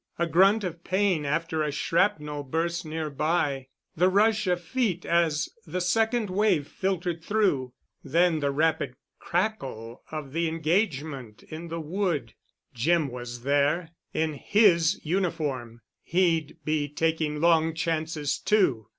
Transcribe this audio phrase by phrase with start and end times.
[0.17, 3.67] A grunt of pain after a shrapnel burst nearby...
[3.95, 7.73] the rush of feet as the second wave filtered through...
[8.03, 12.33] then the rapid crackle of the engagement in the wood.
[12.73, 15.81] Jim was there—in his uniform.
[16.01, 18.87] He'd be taking long chances too.